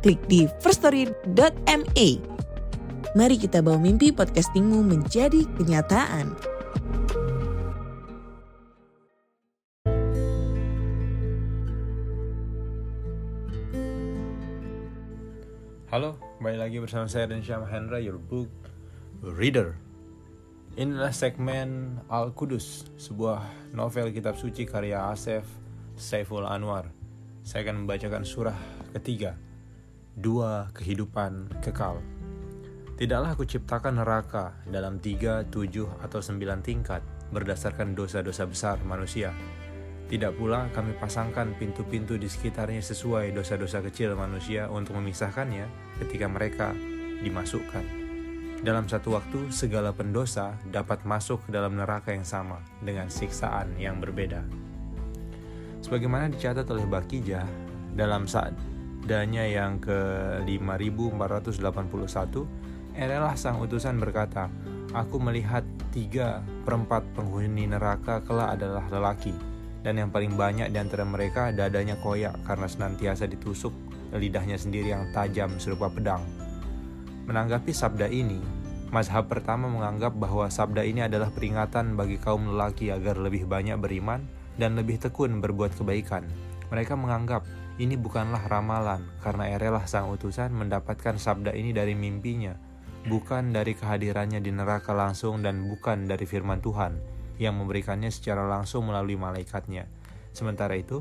[0.00, 2.08] klik di firststory.me.
[3.10, 6.32] Mari kita bawa mimpi podcastingmu menjadi kenyataan.
[15.90, 18.46] Halo, kembali lagi bersama saya dan Syam Hendra, your book
[19.26, 19.74] reader.
[20.78, 23.42] Inilah segmen Al-Qudus, sebuah
[23.74, 25.42] novel kitab suci karya Asef
[25.98, 26.94] Saiful Anwar.
[27.42, 28.54] Saya akan membacakan surah
[28.94, 29.34] ketiga,
[30.20, 31.96] Dua Kehidupan Kekal.
[33.00, 37.00] Tidaklah aku ciptakan neraka dalam tiga, tujuh, atau sembilan tingkat
[37.32, 39.32] berdasarkan dosa-dosa besar manusia.
[40.12, 46.76] Tidak pula kami pasangkan pintu-pintu di sekitarnya sesuai dosa-dosa kecil manusia untuk memisahkannya ketika mereka
[47.24, 47.84] dimasukkan.
[48.60, 53.96] Dalam satu waktu, segala pendosa dapat masuk ke dalam neraka yang sama dengan siksaan yang
[54.04, 54.44] berbeda.
[55.80, 57.48] Sebagaimana dicatat oleh Bakijah
[57.96, 58.28] dalam
[59.10, 59.98] sabdanya yang ke
[60.46, 62.46] 5481,
[62.94, 64.46] Erelah sang utusan berkata,
[64.94, 69.34] Aku melihat tiga perempat penghuni neraka kelak adalah lelaki,
[69.82, 73.74] dan yang paling banyak di antara mereka dadanya koyak karena senantiasa ditusuk
[74.14, 76.22] lidahnya sendiri yang tajam serupa pedang.
[77.26, 78.38] Menanggapi sabda ini,
[78.94, 84.22] mazhab pertama menganggap bahwa sabda ini adalah peringatan bagi kaum lelaki agar lebih banyak beriman
[84.54, 86.22] dan lebih tekun berbuat kebaikan.
[86.70, 87.42] Mereka menganggap
[87.80, 92.52] ini bukanlah ramalan karena erelah sang utusan mendapatkan sabda ini dari mimpinya,
[93.08, 97.00] bukan dari kehadirannya di neraka langsung dan bukan dari firman Tuhan
[97.40, 99.88] yang memberikannya secara langsung melalui malaikatnya.
[100.36, 101.00] Sementara itu,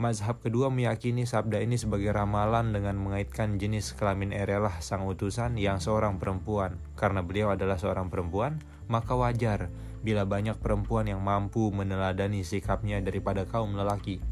[0.00, 5.76] mazhab kedua meyakini sabda ini sebagai ramalan dengan mengaitkan jenis kelamin erelah sang utusan yang
[5.76, 6.80] seorang perempuan.
[6.96, 9.68] Karena beliau adalah seorang perempuan, maka wajar
[10.00, 14.31] bila banyak perempuan yang mampu meneladani sikapnya daripada kaum lelaki.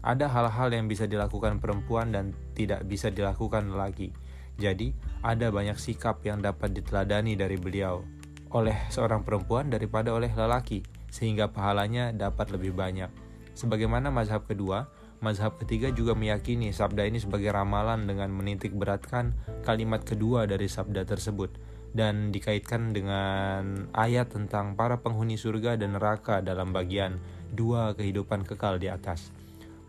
[0.00, 4.12] Ada hal-hal yang bisa dilakukan perempuan dan tidak bisa dilakukan lelaki.
[4.56, 8.04] Jadi, ada banyak sikap yang dapat diteladani dari beliau
[8.50, 13.08] oleh seorang perempuan daripada oleh lelaki, sehingga pahalanya dapat lebih banyak.
[13.54, 14.90] Sebagaimana mazhab kedua,
[15.22, 21.04] mazhab ketiga juga meyakini sabda ini sebagai ramalan dengan menitik beratkan kalimat kedua dari sabda
[21.04, 21.52] tersebut
[21.90, 27.18] dan dikaitkan dengan ayat tentang para penghuni surga dan neraka dalam bagian
[27.50, 29.34] dua kehidupan kekal di atas.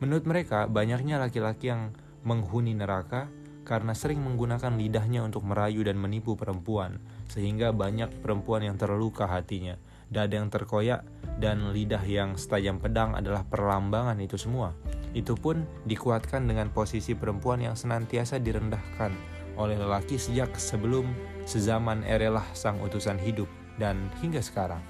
[0.01, 1.93] Menurut mereka, banyaknya laki-laki yang
[2.25, 3.29] menghuni neraka
[3.61, 6.97] karena sering menggunakan lidahnya untuk merayu dan menipu perempuan,
[7.29, 9.77] sehingga banyak perempuan yang terluka hatinya.
[10.09, 11.05] Dada yang terkoyak
[11.37, 14.73] dan lidah yang setajam pedang adalah perlambangan itu semua.
[15.13, 19.13] Itu pun dikuatkan dengan posisi perempuan yang senantiasa direndahkan
[19.55, 21.07] oleh lelaki sejak sebelum
[21.45, 23.47] sezaman erelah sang utusan hidup
[23.77, 24.81] dan hingga sekarang.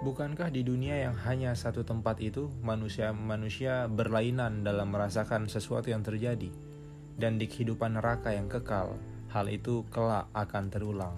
[0.00, 6.48] Bukankah di dunia yang hanya satu tempat itu manusia-manusia berlainan dalam merasakan sesuatu yang terjadi
[7.20, 8.96] dan di kehidupan neraka yang kekal
[9.28, 11.12] hal itu kelak akan terulang.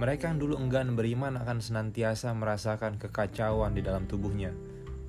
[0.00, 4.56] Mereka yang dulu enggan beriman akan senantiasa merasakan kekacauan di dalam tubuhnya.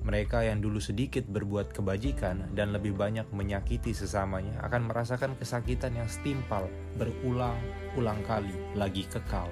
[0.04, 6.06] Mereka yang dulu sedikit berbuat kebajikan dan lebih banyak menyakiti sesamanya akan merasakan kesakitan yang
[6.06, 9.50] setimpal berulang-ulang kali lagi kekal.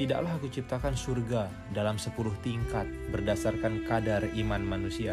[0.00, 5.12] Tidaklah aku ciptakan surga dalam sepuluh tingkat berdasarkan kadar iman manusia,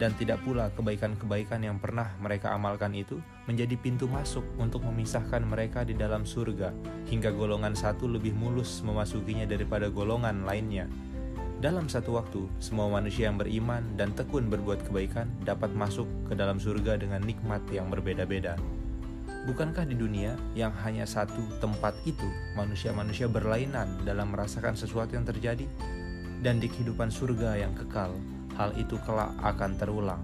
[0.00, 5.84] dan tidak pula kebaikan-kebaikan yang pernah mereka amalkan itu menjadi pintu masuk untuk memisahkan mereka
[5.84, 6.72] di dalam surga,
[7.12, 10.88] hingga golongan satu lebih mulus memasukinya daripada golongan lainnya.
[11.60, 16.56] Dalam satu waktu, semua manusia yang beriman dan tekun berbuat kebaikan dapat masuk ke dalam
[16.56, 18.56] surga dengan nikmat yang berbeda-beda.
[19.42, 25.66] Bukankah di dunia yang hanya satu tempat itu manusia-manusia berlainan dalam merasakan sesuatu yang terjadi?
[26.38, 28.14] Dan di kehidupan surga yang kekal,
[28.54, 30.22] hal itu kelak akan terulang.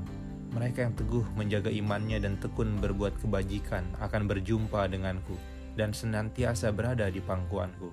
[0.54, 5.34] Mereka yang teguh menjaga imannya dan tekun berbuat kebajikan akan berjumpa denganku
[5.74, 7.90] dan senantiasa berada di pangkuanku.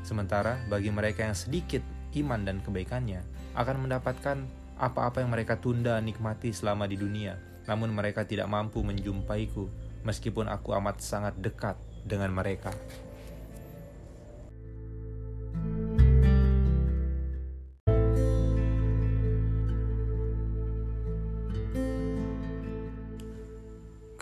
[0.00, 1.84] Sementara bagi mereka yang sedikit
[2.16, 3.20] iman dan kebaikannya
[3.60, 4.40] akan mendapatkan
[4.80, 7.36] apa-apa yang mereka tunda nikmati selama di dunia,
[7.68, 12.74] namun mereka tidak mampu menjumpaiku meskipun aku amat sangat dekat dengan mereka.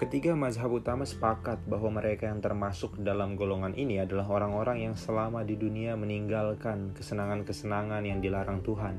[0.00, 5.44] Ketiga mazhab utama sepakat bahwa mereka yang termasuk dalam golongan ini adalah orang-orang yang selama
[5.44, 8.96] di dunia meninggalkan kesenangan-kesenangan yang dilarang Tuhan,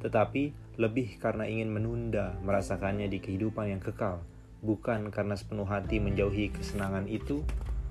[0.00, 4.22] tetapi lebih karena ingin menunda merasakannya di kehidupan yang kekal,
[4.64, 7.44] bukan karena sepenuh hati menjauhi kesenangan itu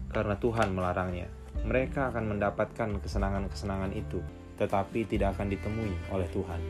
[0.10, 1.30] karena Tuhan melarangnya.
[1.64, 4.20] Mereka akan mendapatkan kesenangan-kesenangan itu,
[4.58, 6.62] tetapi tidak akan ditemui oleh Tuhan.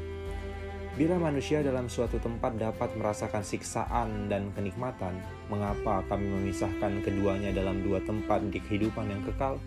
[0.94, 5.18] Bila manusia dalam suatu tempat dapat merasakan siksaan dan kenikmatan,
[5.50, 9.58] mengapa kami memisahkan keduanya dalam dua tempat di kehidupan yang kekal?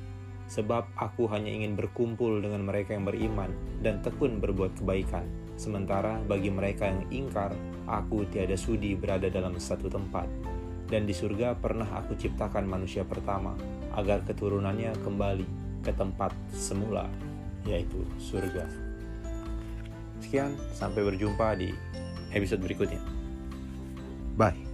[0.47, 3.51] Sebab aku hanya ingin berkumpul dengan mereka yang beriman
[3.83, 5.27] dan tekun berbuat kebaikan.
[5.57, 7.57] Sementara bagi mereka yang ingkar,
[7.89, 10.29] aku tiada sudi berada dalam satu tempat.
[10.87, 13.57] Dan di surga pernah aku ciptakan manusia pertama,
[13.97, 15.49] agar keturunannya kembali
[15.83, 17.09] ke tempat semula,
[17.65, 18.69] yaitu surga.
[20.23, 21.73] Sekian, sampai berjumpa di
[22.37, 23.01] episode berikutnya.
[24.37, 24.66] Bye.